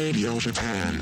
[0.00, 0.98] Radio Japan.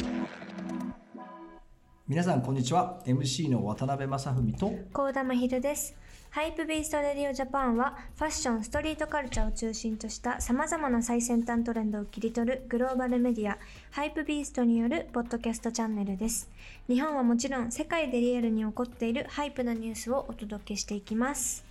[2.09, 5.95] 皆さんこんにちは MC の渡辺真史と高田真秀です。
[6.31, 13.59] Hypebeast Radio Japan はファッション、ストリートカルチャーを中心とした様々な最先端トレンドを切り取るグローバルメディア
[13.93, 16.51] Hypebeast によるポッドキャストチャンネルです。
[16.89, 21.68] 日本はもちろん世界でリアルに起こっている hype なニュースをお届けしていきます。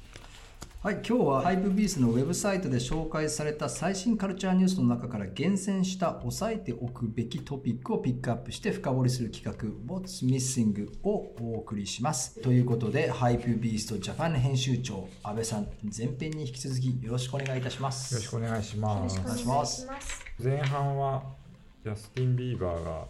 [0.88, 20.26] はい今日は Hypebeast のウェブサイトで紹介された最新カルチャーニュースの中から厳選した押さえておくべきトピックをピックアップして深掘りする企画 What's Missing をお送りしますということで Hypebeast Japan 編集長安倍さん前編に引き続きよろしくお願いいたしますよろしくお願いしますよろしくお願いします。
[20.42, 21.22] 前半は
[21.84, 23.08] ジャスティン・ビーバーが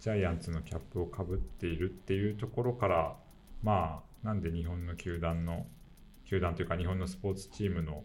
[0.00, 3.14] ジャイアンツのキャップをかぶっているっていうところから
[3.62, 5.68] まあなんで日本の球団の
[6.30, 8.04] 球団というか日本のスポーツチームの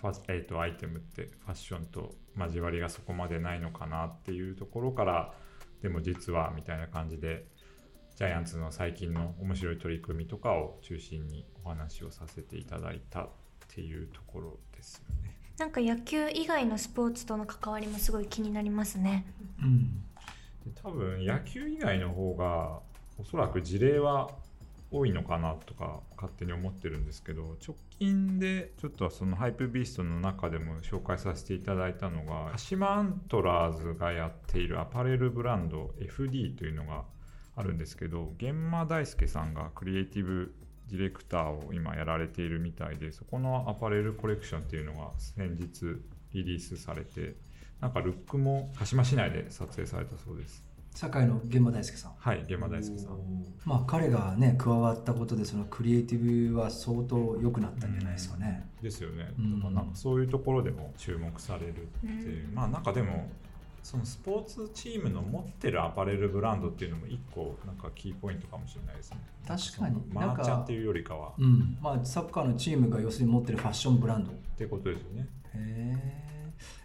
[0.00, 5.34] ファス、えー、とアイテムってファッションと交わりがそこまでないのかなっていうところから
[5.82, 7.44] でも実はみたいな感じで
[8.16, 13.28] ジャイアンツの最近の面白い取り組みとかを中心にお話をさせていただいたっ
[13.68, 15.36] ていうところですよね。
[15.58, 19.26] なんか野球以外のスポーツとの関わりもすごい気になりますね。
[19.62, 20.02] うん
[20.64, 22.80] で多分野球以外の方が
[23.18, 24.30] おそらく事例は
[24.90, 37.04] 多いのかなとか勝手に思ってるんですけど直近でちょっとそのハイプビーストの中でも紹介させていただいたのが鹿島アントラーズがやっているアパレルブランド FD というのが
[37.56, 40.54] あるんですけど源馬大輔さんがクリエイティブ
[40.88, 46.00] ディレクターを今やられているみたいでそこのアパレルコレクションっていうのが先日
[46.32, 47.36] リリースされて
[47.80, 50.73] なんかルックも鹿島市内で撮影されたそうです。
[50.94, 52.12] 堺の現場大輔さん。
[52.16, 53.18] はい源馬大輔さん。
[53.64, 59.74] まあ彼がね加わったことでそのクリエイティブは相当良くなったんじゃないですかね、ですよね、うん。
[59.74, 63.28] なんかそういうところでも注目されるっていう、まあなんかでも
[63.82, 69.18] そのスポーツチームの持ってるアパレルブランドっていうのも一個なんかキーポイントかもしれないですね。
[69.46, 70.00] 確かに。
[70.10, 71.32] マーチャンっていうよりかは。
[71.38, 71.76] うん。
[71.82, 74.30] まあ、サッカーのチームが要するに持ってるファッションブランド。
[74.30, 75.28] ってことですよね。
[75.54, 76.33] へえ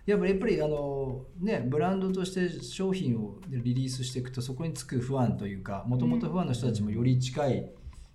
[0.06, 7.72] やっぱりやっぱりあのねブランドとして商品をリリースしていくとそこにつく不安というかもともと不安の人たちもより近い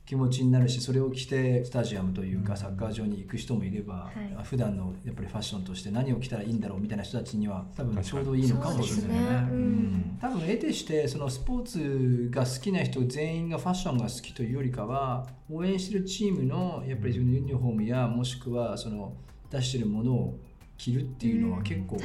[0.07, 4.45] 気持ちになるしそれを着てスタジアムというかサッカー場に行く人もいれば、はい。
[4.45, 9.25] 普段のやっぱりファッションとして何を着たらいいんだろうみたいな人たちには多分ちょうどいいのかもしれないね。
[9.25, 9.49] ね。
[9.51, 10.19] うん。
[10.21, 19.15] 多分得てしてそのスポーツが好きな人全員がファッションが好きというよりかは応援してるチームのやっぱり自分のユニフォームやもしくはその
[19.51, 20.39] 出してるものを
[20.77, 21.99] 着るっていうのは結構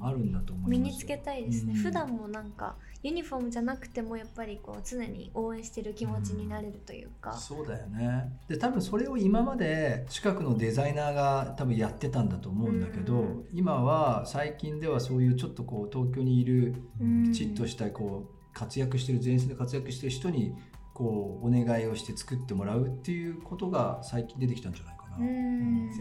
[0.00, 0.70] あるんだと思います。
[0.70, 1.78] 身につけたいですね、うん。
[1.78, 8.30] 普段もなんかユニフォームじゃなくてもやっぱりこう常に応援してる気持ちになれるというか、そうだよね。
[8.48, 13.44] で多分それを今まで近くのデザイナーが多分やってたんだと思うんだけど、うん。
[13.52, 17.32] 今は最近ではそういうちょっとこう東京にいるうん。
[17.32, 20.54] きちっとしたこう活躍してる前線で活躍してる人に
[20.92, 24.99] こうお願いをして作ってもらうっていうことが最近出てきたんじゃないか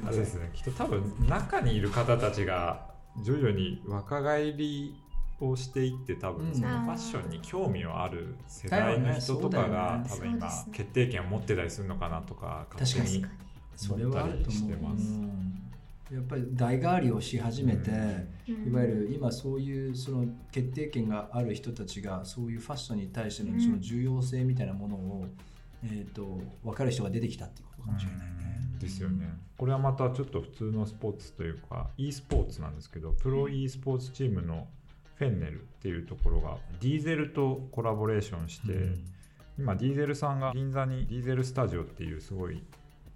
[0.06, 0.50] あれですね。
[0.54, 2.88] きっと多分中にいる方たちが
[3.24, 4.96] 徐々に若返り
[5.40, 6.52] をしていって多うん。
[6.52, 12.88] 分そのファッションに興味のある世代の人とかが多分今決定権を持ってたりするのかなとか確かに。
[12.90, 13.26] 勝手に
[13.76, 15.56] それはあると思う、してますうん
[16.12, 17.92] やっぱり代替わりをし始めて、
[18.48, 18.72] うん。
[18.72, 25.28] いわゆる今そういうその決定権がある人たちがそういうファッションに対してのその重要性みたいなものを、
[25.84, 28.60] えー、と分かる人が出てきたっていうことかもしれないね。
[28.80, 29.28] ですよね。
[29.58, 34.68] これはまたちょっと普通のスポーツというか e スポーツなんですけどプロ e スポーツチームの
[35.16, 39.06] フェンネルっていうところがディーゼルとコラボレーションして、うん
[39.60, 42.64] 今ディーゼルさんが銀座にディーゼルスタジオっていうすごい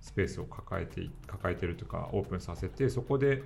[0.01, 3.41] スペースを抱えてい抱えてるというかオープンさせてそこで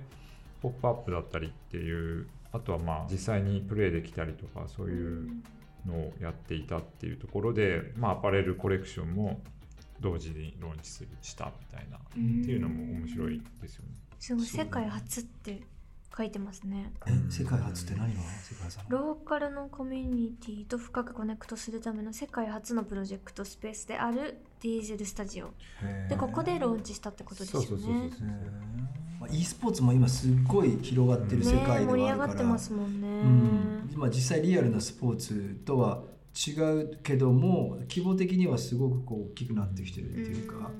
[0.60, 5.30] ポップアップだったりっていうあとはまあ実際にプレイできたりとかそういう
[5.86, 9.40] のをやっていたっていうところで、まあ、アパレルコレクションも
[10.00, 13.92] 同時にローンチするしたみたいなっていうのも面白いですよね。
[14.18, 15.62] すごい世界初って
[16.16, 16.92] 書いてますね。
[17.06, 18.20] え世界初って何が？
[18.20, 25.52] 世界初ローカルのコミュニティと深くコネクトするための世界初のプロジェクトスペースであるディーゼルスタジオ。
[26.08, 27.66] でここでローンチしたってことですよね。
[27.68, 28.28] そうそうそうそう
[29.20, 33.57] まあ e スポーツも今すっごい広がってる世ね界で盛りはあるから、上がってますもんね、うん、
[33.98, 36.04] 今実際リアルなスポーツとは
[36.46, 40.70] 違うけども規模的にはすごくこう大きくなってきてるっていうか、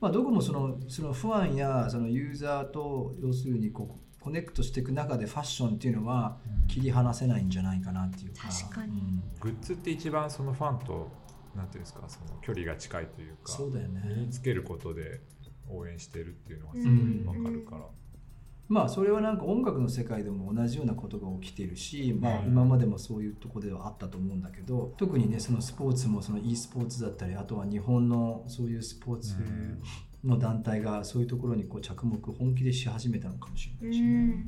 [0.00, 8.48] まあ、どこもそのその不安やそのユーザーと要するにこうコネクトしていく中でファッションっていうのは切り離せないんじゃないかなっていうか。
[8.48, 8.98] 確かに。
[8.98, 9.22] うん。
[9.38, 11.08] グッズって一番そのファンと
[11.54, 14.02] なんていうんですかその距離が近いというかそうだよね。
[14.04, 15.20] 身につけることで
[15.70, 17.82] 応援してるっていうのがすごいわかるから、
[18.68, 22.44] まあそれはなんか音楽の世界でも同じようなことが起きてるし、まあ、はい。
[22.46, 29.36] 今までもそういうとこではあったと思うんだけど特にねそのスポーツもその e スポーツだったりあとは日本のそういうスポーツ
[30.26, 34.02] の団体がそういうところにこう着目本気でし始めたのかもしれうないし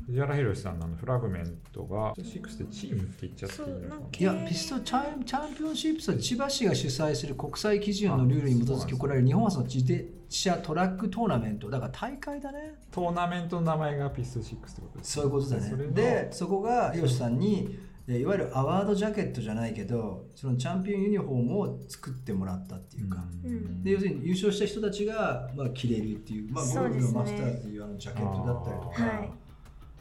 [0.07, 3.63] 藤原宏さんのあのフラグメントが6でチームって言っちゃって。
[3.63, 3.97] いいのか。
[4.19, 11.71] いやピストチャンチャンピオンシップスは千葉市が主催する国際基準のルールに基づき行われる日本はその自転車トラックトーナメント。
[11.71, 12.75] だから大会だね。
[12.91, 15.87] トーナメントの名前がピスト6ってことですそういうことだね。
[15.89, 23.83] でそこがヒロシさんにえーいわゆるアワードジャケットじゃないけどそのチャンピオンユニフォームを作ってもらったっていうか、うん。
[23.83, 29.31] で要するに優勝した人たちが、まあ、着れるっていう、まあ、ゴルフのマスターっていうあのジャケットだったりとか、はい。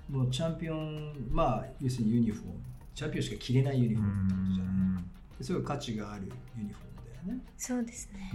[0.09, 2.53] もうチャンピオンまあ要するにユニフォーム。
[2.95, 5.03] チャンピオンしか着れないユニフォームってことじゃない？
[5.37, 6.23] ですごい価値がある
[6.57, 8.31] ユニフォームだよね、そうですね。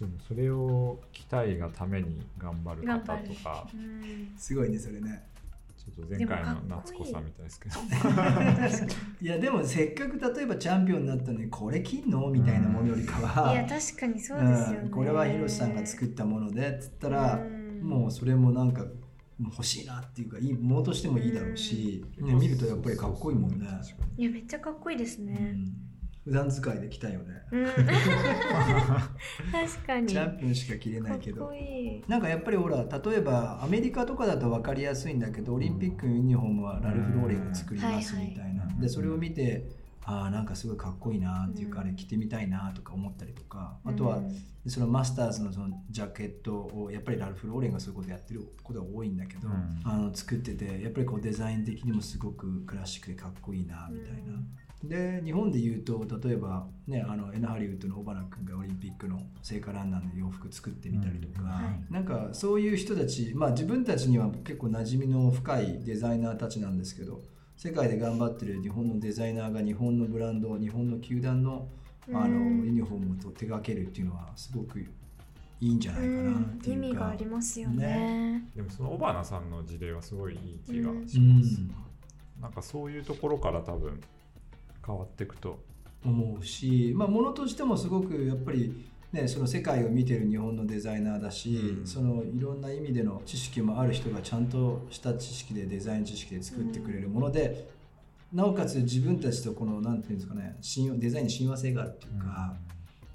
[0.00, 3.68] でもそれを期待がために頑張る方とか。
[3.72, 4.32] うん。
[4.36, 5.22] すごいねそれね
[5.82, 7.74] ちょっと前回の夏子さんみたいですけど。
[9.20, 14.80] いやでもせっかく例えばチャンピオンになったのにこれ着んのみたいなものよりかはいや確かにそうですよね。
[14.84, 17.80] うんこれはヒロシさんが作ったものでっつったら、うん。
[17.82, 18.84] もうそれもなんか
[19.40, 23.66] 欲しいなっていうかいいものとしてもいいだろうし、ね、見るとやっぱりかっこいいもんね、
[24.16, 25.36] いやめっちゃかっこいいですね。
[25.36, 25.91] うん
[26.24, 27.66] 普段使いで着たいよね、うん。
[27.66, 27.86] 確
[29.86, 30.06] かに。
[30.06, 31.46] チャンピオンしか着れないけど。
[31.46, 32.04] かっこいい。
[32.06, 39.68] なんかやっぱりほら例えばアメリカとかだと分かりやすいんだけどオリンピックのユニフォームはラルフ・ローレンが作りますみたいな、うんでそれを見て
[40.04, 43.76] ああなんかすごいかっこいいなっていうか、うんあれ着てみたいなとか思ったりとか。
[43.84, 44.36] あとは、うん
[44.68, 49.80] そのマスターズのそのジャケットをやっぱりラルフ・ローレンがそういうことやってることが多いんだけど、うん。
[49.84, 54.38] あの作っててやっぱりこうデザイン的にもすごくクラシックでかっこいいなみたいな。
[54.84, 61.92] で日本で言うと例えば、ね、あのエナハリウッドの尾花君がオリンピックの聖火ランナーの洋服作ってみたりとか、うんはい。
[61.92, 67.20] なんかそういう人たち、まあ、自分たちには結構馴染みの深いデザイナーたちなんですけど
[67.56, 71.68] 世界で頑張ってる日本のデザイナーが日本のブランド日本の球団の
[72.08, 72.64] あのうん。
[72.64, 74.86] ユニフォームと手掛けるっていうのはすごくい
[75.60, 78.42] いんじゃないかなっていうか、意味がありますよね。
[78.56, 81.72] でもその尾花さんの事例はすごいいい気がうします、ん。
[82.40, 84.00] なんかそういうところから多分
[84.84, 85.72] 変わっていくと。
[86.04, 88.74] 思うし、まあ、ものとしてもすごくやっぱり、
[89.12, 91.86] ね、その世界を見てる日本のデザイナーだし、うん。
[91.86, 97.68] そのいろんな意味での知識もある人がちゃんとした知識でデザイン知識で作ってくれるもので、
[98.32, 102.56] なおかつ自分たちとこのなんていうんですかね信用デザインに親和性があるっていうか、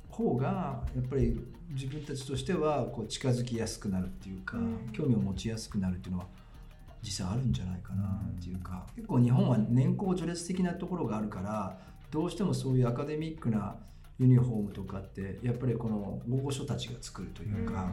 [0.10, 1.40] 方がやっぱり
[1.72, 4.90] 自分たちとしてはこう近づきやすくなるっていうか、うん。
[4.94, 6.28] 興味を持ちやすくなるっていうのは
[7.04, 11.80] 実際あるんじゃないかなっていうか、結構日本は年功序列的なところがあるから
[12.12, 13.76] どうしてもそういうアカデミックな
[14.20, 17.92] ユニフォームとかってやっぱりこの大御所たちが作るというか、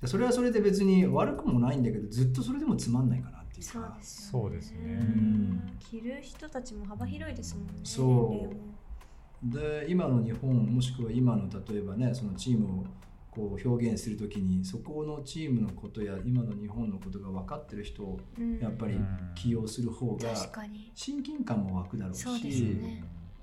[0.00, 3.96] でそれはそれで別に悪くもないんだけどずっとそれでもつまんないかなっていうか。
[4.00, 4.98] そうですね。
[5.00, 5.78] うん。
[5.78, 9.50] 着る人たちも幅広いですもんねそう。
[9.50, 12.84] で今の日本もしくは今の例えばねそのチームを
[13.34, 18.58] こう表現するときにそこのチームのことや今の日本のことが分かってる人をうん。
[18.60, 18.94] やっぱり
[19.34, 20.92] 起用する方が確かに。
[20.94, 22.30] 親近感も湧くだろうし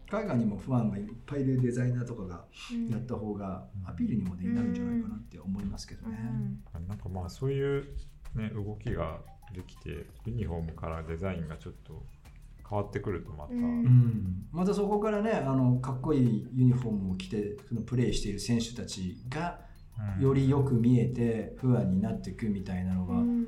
[0.09, 2.89] 海外にもファンがいっぱいいるデザイナーとかがうん。
[2.89, 6.17] やった方がアピールにもねなるんじゃないかなって思いますけどね。
[6.75, 6.87] うん。
[6.87, 7.85] なんかまあそういう、
[8.35, 9.19] ね、動きが
[9.53, 12.01] できてユニフォームからデザインがちょっと
[12.69, 13.61] 変わってくるとまた、うん。
[13.61, 14.45] うん。
[14.53, 19.70] またそこからねあのかっこいいユニフォームを着てそのプレーしている選手たちがうん
[20.19, 23.47] よりよく見えて不安になっていくみたいなのが、うん。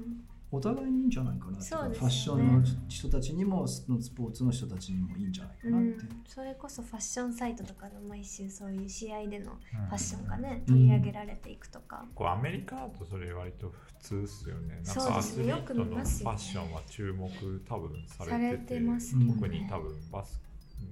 [0.56, 1.66] お互いにいいんじゃないかなね。
[1.66, 3.82] ファッションの人たちにもス
[4.12, 6.06] ポーツの人たちにもいいんじゃないかなって。
[6.28, 9.88] それこそファッションサイトとかでも毎週そういう試合でのうん。
[9.88, 10.76] ファッションがね、うん。
[10.76, 14.76] 取り上げられていくとか、こうアメリカだとそれ割と普通ですよね。
[14.76, 15.48] なんそうかアですね。
[15.48, 19.34] よくスリートのファッションは注目多分さされれてててますね。
[19.34, 20.40] 特に多分バス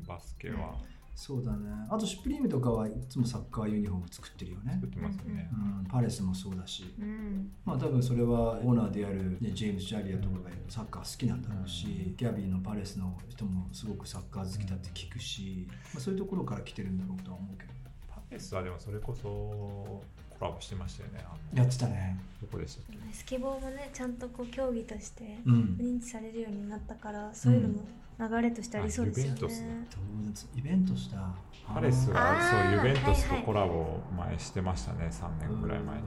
[0.08, 0.76] バスケは
[1.22, 1.70] そうだね。
[1.88, 4.74] あとシュプリームとかはいつもサッカーユニフォーム作ってるよね。
[4.74, 5.52] 作っ、てますよね。
[5.54, 5.84] う。
[5.84, 6.96] ん、パレスもそうだし。
[7.00, 7.52] うん。
[7.64, 12.16] まあ多分それはオーナーである、ね、ジェームズ・ジャリアとかがサッカー好きなんだろうし、うん。
[12.16, 17.72] ギャビーのパレスの人もすごくサッカー好きだって聞くし、まあ、そういうところから来てるんだろうとは思うけど。
[18.10, 20.04] パレスはでもそれこそコ
[20.42, 21.24] ラボしてましたよね。
[21.54, 22.20] やってたね。
[22.42, 22.98] どこでしたっけ？
[23.14, 25.78] スケボーもねちゃんとこう競技としてうん。
[25.80, 27.86] 認知されるようになったからそういうのも
[28.22, 29.32] 流れとしてありそうですよね。
[29.34, 31.36] あユベントスだイベントした。
[31.74, 32.72] パレスがあー。
[32.72, 36.04] そうユベントスとコラボ前してましたね、3年ぐらい前に。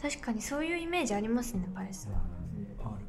[0.00, 2.20] 確かにそういうイメージありますねパレスは、あ
[2.58, 3.04] るある。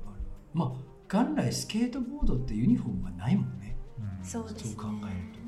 [0.53, 0.71] まあ
[1.07, 3.77] 元来スケートボードってユニフォームがないもんね。
[3.99, 4.25] うん。
[4.25, 4.71] そうですね。
[4.71, 5.39] そう考えると、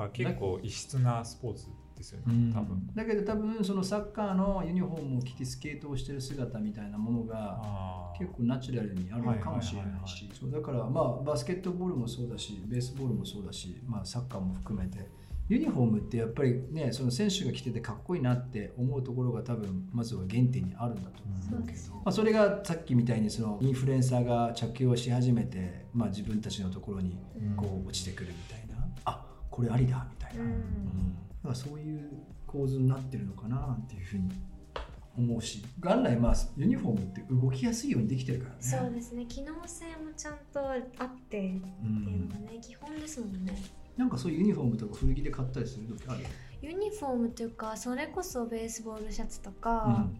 [0.00, 0.06] うん。
[0.06, 1.68] あ結構異質なスポーツ
[2.02, 2.52] でですよね、うん。
[2.52, 2.90] 多分。
[2.94, 15.22] だけど多分そのサッカーのユニフォームを着てスケートをしてる姿みたいなものが結構ナチュラルにあるのかもしれないしそうだからまあバスケットボールもそうだしベースボールもそうだし、まあ、サッカーも含めて。
[15.48, 27.18] ユニフォームってやっぱりねその選手が着ててかっこいいなって思うところが多分まずは原点にあるんだと思うけど、まあ、それがさっきみたいにそのインフルエンサーが着用し始めて、まあ、自分たちのところに
[27.56, 32.10] こう落ちてくるみたいな、あこれありだみたいな、うんうんだからそういう
[32.46, 34.30] 構図になってるのかなっていうふうに
[35.18, 38.56] 思うし元来まあユニフォームって動きやすいようにできてるからね。
[38.60, 39.26] そうですね。
[39.26, 43.54] 機能性もちゃんとあってっていうのがね、基本ですもんね。
[43.96, 46.24] なんかそういうユニフォームとか古着で買ったりする時ある？
[46.62, 50.18] ユニフォームというかそれこそベースボールシャツとうかん。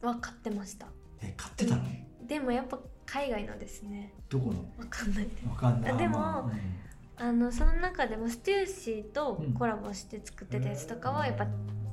[0.00, 0.86] は買ってました、
[1.20, 1.82] え買ってたの？
[2.26, 4.14] でもやっぱ海外のですね。
[4.30, 4.60] どこの？
[4.78, 5.28] わかんない。
[5.46, 5.92] わかんない。
[5.92, 6.50] あでもまあうん
[7.20, 11.46] あのその中でもステューシーとコラボして作ってたやつとかはやっぱ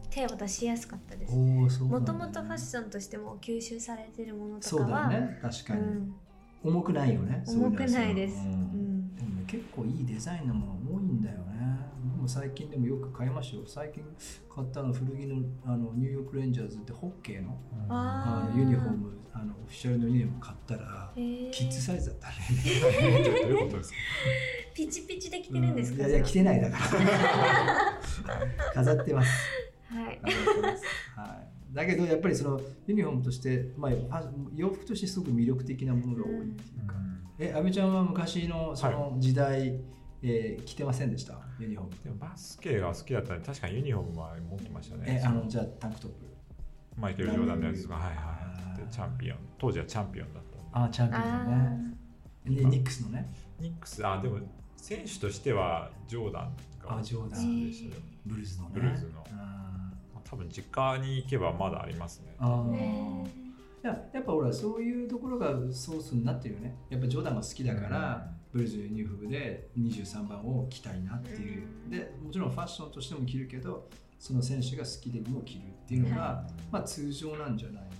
[0.09, 1.35] 手を出しやすかったです。
[1.83, 5.39] もともとファッションとしても吸収されてるものとそうだよかはね。
[5.41, 6.15] 確かに、うん。
[6.63, 8.53] 重くないよね重くないです、ううん。
[8.53, 11.77] んでもね結構いいデザインのもの多いんだよね。
[12.05, 13.63] 僕も最近でもよく買いましたよ。
[13.65, 14.03] 最近
[14.53, 17.57] 買ったの古着のあのニューヨークレンジャーズってホッケーの
[17.89, 18.55] ああー。
[18.55, 21.51] のユニフォームあのオフィシャルのユニフォーム買ったらへー。
[21.51, 22.33] キッズサイズだったね。
[23.23, 23.97] どういうことですか？
[24.73, 27.99] ピチピチで着てるんですか、ういやいや着てないだから。
[28.73, 29.29] 飾ってます。
[29.89, 30.19] はい。
[31.15, 31.75] はい。
[31.75, 34.23] だけどやっぱりそのユニフォームとして、まあ、
[34.55, 36.95] 洋服としてすごく魅力的なものが多いっていうか、
[37.39, 39.79] え阿部ちゃんは昔のその時代、
[40.23, 41.35] えー着てませんでした？
[41.59, 42.03] ユニフォーム。
[42.03, 45.19] でもバスケが好きだったら確かにユニフォームは持ってましたね。
[45.21, 46.25] えあのじゃあタンクトップ。
[46.97, 49.37] マイケル・ジョーダンのやつとかはいはいでチャンピオン。
[49.57, 50.69] 当時はチャンピオンだったんで。
[50.73, 51.95] あチャンピオンあね
[52.45, 53.31] でニックスのね。
[53.59, 54.39] ーニックスあでも
[54.75, 57.67] 選手としてはジョーダンがあジョーダン。
[57.67, 58.01] でしたよ。
[58.25, 58.71] ブルーズのね。
[58.73, 59.23] ブルーズの。
[59.33, 59.91] あ
[60.23, 62.35] 多分実家に行けばまだありますね。
[62.39, 62.71] あー。
[62.71, 63.27] ね
[63.83, 66.75] いややっぱほらそういうところがソースになってるよね。
[66.89, 71.89] やっぱジョーダンが好きだから、ブルーズのユニフォームで23番を着たいなっていう、うん。
[71.91, 73.87] でもちろんファッションとしても着るけど
[74.19, 77.83] その選手が好きでも着るっていうのが、まあ通常なんじゃない？
[77.83, 77.91] の、はい。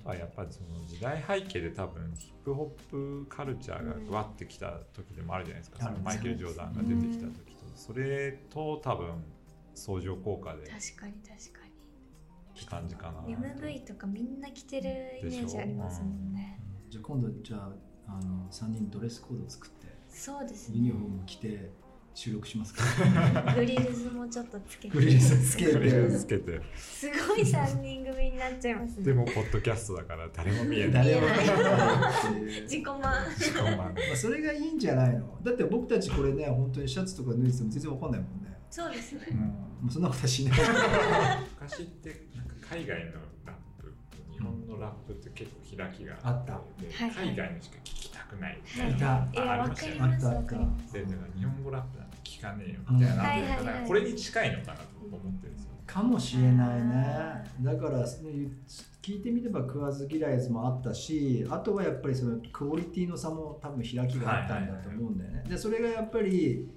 [0.00, 9.08] あとはやっぱりその時代背景で多分ヒップホップカルチャーがわってきた時でもあるじゃないですか、あるそのマイケル・ジョーダンが出てきた時と、それと多分
[9.74, 11.64] 相乗効果で確かに確か
[12.54, 14.88] って感じかなに MV とかみんな着てる
[15.20, 16.60] イメージありますもんね。
[16.88, 17.72] じゃあ今度じゃあ
[18.06, 20.76] あの3人ドレスコード作ってそうですね。
[20.76, 21.70] ユニフォーム着て
[22.14, 22.82] 収録しますか
[23.54, 24.94] グリルズもちょっとつけて。
[24.94, 26.10] グリルズつけて。
[26.10, 26.60] つけて。
[26.76, 28.98] すごい3人組になっちゃいます。
[28.98, 31.06] ねでもポッドキャストだから誰も見えない。
[31.06, 32.62] 誰も見えないっていう。
[32.62, 33.36] 自己満。
[33.36, 35.36] しかもまあまあそれがいいんじゃないの？
[35.42, 39.26] だって僕たちこれね本当にシャツとか脱いでても全然わかんないもんね、そうですね。
[39.32, 39.48] うん、も
[39.88, 40.58] うそんなことはしない。
[41.60, 43.12] 昔ってなんか海外の
[44.84, 46.60] ラップって結構開きがあった。
[46.78, 47.26] ではいはい。
[47.28, 48.58] 海外のしか聞きたくない。
[48.62, 48.92] みたはい。
[48.92, 49.40] いた。
[49.40, 50.92] いやわあありましたよかりますあったわかります。
[50.92, 53.20] でだから日本語ラップなんて聞かねえよみたいな、うん。
[53.20, 57.44] はいはいはいだからこれに近いのかなと思ってるんですよ、かもしれないね。
[57.60, 58.30] だからその
[59.02, 66.68] 聞いてみれば食わず嫌いもあったしあとはやっぱりそのクオリティの差も多分開きがあったんだと思うんだよね、でそれがやっぱり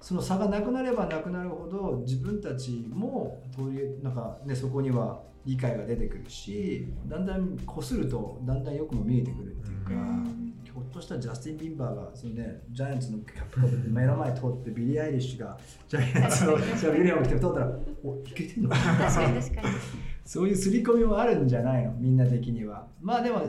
[0.00, 16.52] その差がなくなればなくなるほど自分たちもというなんか、ね、そこには理解が出てくるしだんだんこうするとだんだん欲も見えてくるっていうか、うんひょっとしたらジャスティン・ビーバーがその、ね、ジャイアンツのキャップかぶって目の前通ってビリー・アイリッシュがジャイアンツの
[16.96, 19.68] ユニフォーム着て通ったら「おいけてんのかな?」確かに確かに
[20.24, 21.92] そういう刷り込みもあるんじゃないの？
[21.92, 22.88] みんな的には。
[23.00, 23.42] まあでも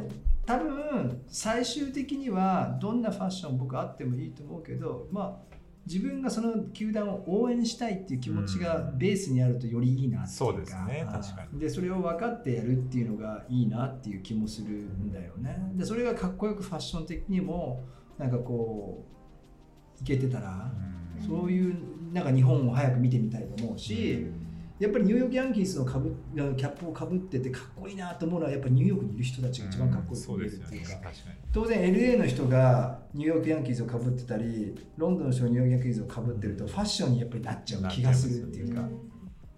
[0.45, 10.45] 多分最終的にはどんなファッション僕あってもいいと思うけどまあ自分がその球団を応援したいっていう気持ちがベースにあるとよりいいなっていうか。
[10.45, 11.59] そうですね確かに。
[11.59, 15.71] でそれを分かってやるっていうのがいいなっていう気もするんだよね。
[15.75, 17.83] でそれがかっこよくファッション的にも
[18.17, 19.05] なんかこ
[19.99, 20.71] ういけてたら、
[21.25, 21.75] そういう
[22.13, 24.25] なんか日本を早く見てみたいと思うし、
[24.77, 31.11] やっぱりニューヨークヤンキースのかぶキャップをかぶっててかっこいいなと思うのはやっぱりニューヨークにいる人たちが一番かっこよくそう見えですよねるっていうか、
[31.53, 38.81] 当然 LA の人がニューヨークヤンキースをかぶってたりロンドンの人がニューヨークヤンキースをかぶってるとファッションにやっぱりなっちゃう気がするっていうか、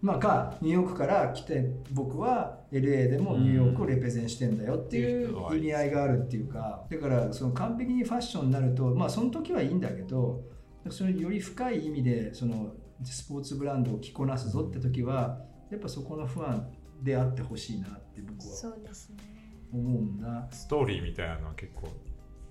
[0.01, 6.85] まあかニューヨークから来て僕は LA でもニューヨークをレペゼンしてんだよっていう意味合いがあるっていうか。
[6.91, 10.43] だからその完璧にファッションになるとまあその時はいいんだけど
[10.91, 15.39] それより深い意味でそのスポーツブランドを着こなすぞって時は
[15.69, 16.67] やっぱそこの不安
[17.01, 19.17] であってほしいなって僕はそうですね。
[19.71, 20.47] 思うんだ。
[20.51, 21.89] ストーリーみたいなのは結構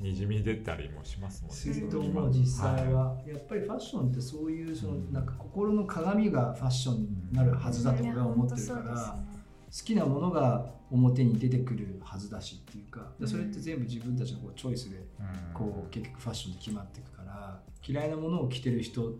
[0.00, 1.56] にじみ出たりもしますもんね。
[1.56, 9.18] すると今思う実際は、はやっぱりファッションってそういうそのうんなんか心の鏡がファッションになるはずだと俺は思ってるから、
[9.66, 15.06] 好きなものが表に出てくるはずだしっていうかでそれって全部自分たちのこうチョイスでいうん。
[15.54, 19.14] こう結局ファッションで決まっていくから嫌いなものを着てる人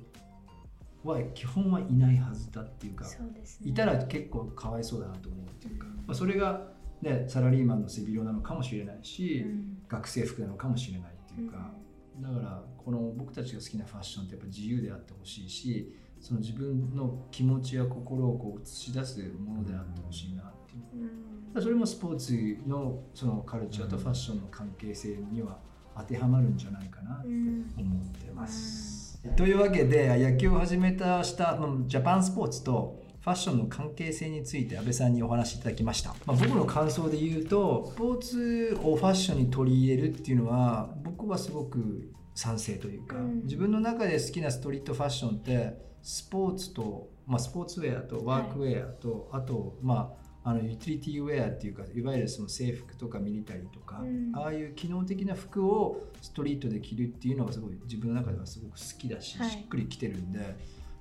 [1.07, 3.11] は基本はいないはずだっていうかね。
[3.63, 5.93] いたら結構かわいそうだなと思うっていうか、うん。
[5.95, 6.69] まあ、それが、
[7.03, 9.79] ね、サラリーマンの背広なのかもしれないし、うん。
[9.89, 11.73] 学生服なのかもしれないっていうか、
[12.21, 21.11] だからこの僕たちが好きなファッションってやっぱ自由であってほしいしその自分の気持ちや心をこう映し出すものであってほしいなっていう。
[21.55, 21.63] うん。
[21.63, 25.59] それもスポーツのそのカルチャーとファッションの関係性には
[25.97, 29.21] 当てはまるんじゃないかなってうん思ってます。
[29.37, 43.43] というわけで野球を始めたしたのジャパンスポーツとファッションの関係性について安倍さんにお話しいただきました、まあ、僕の感想で言うとスポーツをファッションに取り入れるっていうのは僕はすごく賛成というか、うん。
[43.45, 54.31] 自分の中で好きなストリートファッションってスポーツと、まあ、スポーツウェアとワークウェアと、あとまああのユーティリティウェアっていうかいわゆるその制服とかミリタリーとか、うん。
[54.33, 59.51] ああいう機能的な服をストリートで着るっていうのがすごい自分の中ではすごく好きだし、はい。
[59.51, 60.57] しっくりきてるんで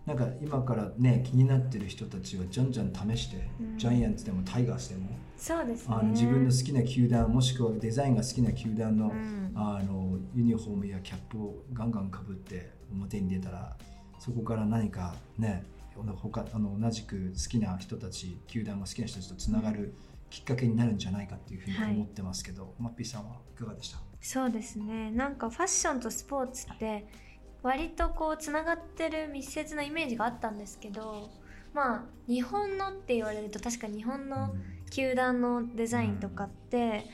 [0.08, 3.78] なんか今からね気になってる人たちはじゃんじゃん試して、うん。
[3.78, 5.96] ジャイアンツでもタイガースでも、そうですね。
[5.96, 9.52] あの自分の好きな球団もしくはデザインが好きな球団の,、うん。
[9.54, 13.78] あのユニフォームやキャップをガンガンかぶって表に出たら
[14.18, 15.64] そこから何かね
[15.96, 19.94] 他あの同じく好きな人たち球団も好きな人たちとつながる
[20.30, 24.00] きっかけになるんじゃないかっていうふうに思ってますけど、マッピーさんはいかがでした。
[24.20, 25.12] そうですね。
[25.12, 27.08] なんかファッションとスポーツって
[27.62, 31.30] 割とこうつながってる密接なイメージがあったんですけど
[31.74, 34.54] まあ日本のって言われると確かに日本の
[34.90, 37.06] 球団のデザインとかって、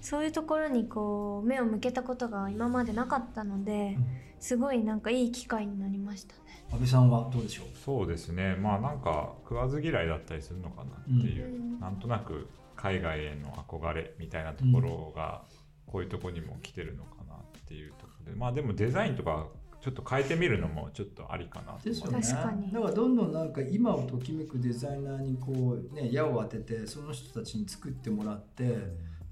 [0.00, 3.98] そういうところにこう目を向けたことが今までなかったので、
[4.38, 6.40] すごいなんかいい機会になりましたね。
[6.70, 7.66] 安倍さんはどうでしょう？
[7.84, 8.56] そうですね。
[8.56, 11.80] まあなんか食わず嫌いだったりするのかなっていう、うん。
[11.80, 15.42] なんとなく海外への憧れみたいなところが
[15.86, 18.38] こういうところにも来てるのかなっていうところで。
[18.38, 19.46] まあでもデザインとか
[19.80, 22.72] ちょっと変えてみるのもちょっとありかなとですよね思います確かに。
[22.72, 28.78] だからどんどんなんか今をときめくデザイナーにこうね矢を当ててその人たちに作ってもらって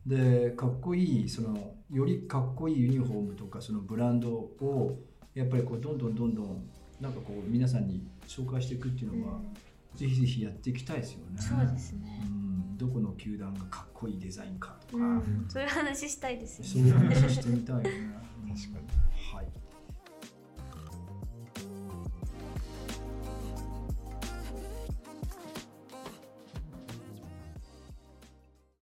[0.07, 4.99] でかっこいいそのよりかっこいいユニフォームとかそのブランドを
[5.35, 6.69] やっぱりこうどんどんどんどん
[7.01, 9.40] なんかこう皆さんに紹介していくっていうのは、
[9.97, 11.40] ぜひぜひやっていきたいですよね。
[11.40, 17.05] そうですねうん、どこの球団がかっこいいデザインかとか、うん、そういう話したいですそうよね。
[17.05, 17.90] いう話してみたいよね。
[17.90, 18.05] 確かに
[18.45, 19.24] はい。